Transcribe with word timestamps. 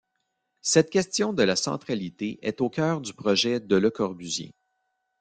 Cette 0.63 0.89
question 0.89 1.31
de 1.31 1.43
la 1.43 1.55
centralité 1.55 2.39
est 2.41 2.59
au 2.61 2.71
cœur 2.71 3.01
du 3.01 3.13
projet 3.13 3.59
de 3.59 3.75
Le 3.75 3.91
Corbusier. 3.91 4.51